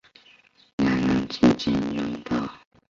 [0.79, 2.49] 两人静静拥抱